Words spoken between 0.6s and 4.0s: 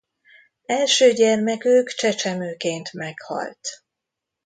Első gyermekük csecsemőként meghalt.